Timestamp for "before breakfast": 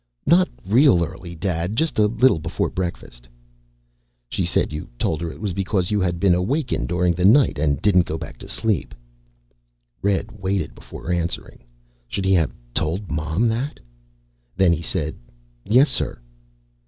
2.39-3.27